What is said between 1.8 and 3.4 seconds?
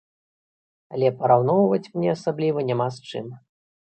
мне асабліва няма з чым.